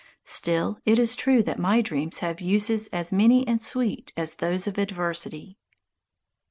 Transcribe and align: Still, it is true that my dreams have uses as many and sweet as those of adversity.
Still, 0.25 0.79
it 0.83 0.97
is 0.97 1.15
true 1.15 1.43
that 1.43 1.59
my 1.59 1.79
dreams 1.79 2.21
have 2.21 2.41
uses 2.41 2.87
as 2.87 3.11
many 3.11 3.47
and 3.47 3.61
sweet 3.61 4.11
as 4.17 4.37
those 4.37 4.65
of 4.65 4.79
adversity. 4.79 5.59